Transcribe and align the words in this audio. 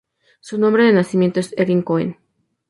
Su 0.39 0.57
nombre 0.57 0.85
de 0.85 0.93
nacimiento 0.93 1.39
es 1.39 1.53
Erin 1.59 1.83
Cohen. 1.83 2.17